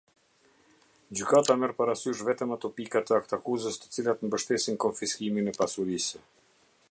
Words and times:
Gjykata 1.17 1.55
merr 1.63 1.73
parasysh 1.81 2.23
vetëm 2.29 2.55
ato 2.55 2.71
pika 2.79 3.03
të 3.09 3.15
aktakuzës 3.19 3.79
të 3.83 3.93
cilat 3.97 4.25
mbështesin 4.31 4.83
konfiskimin 4.87 5.53
e 5.53 5.57
pasurisë. 5.61 6.23